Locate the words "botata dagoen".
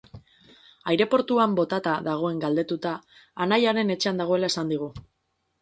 1.59-2.41